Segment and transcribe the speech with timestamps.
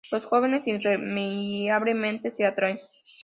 [0.11, 2.79] Los jóvenes, irremediablemente, se atraen.